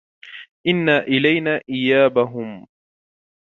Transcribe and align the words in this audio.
إن 0.67 0.89
إلينا 0.89 1.61
إيابهم 1.69 2.67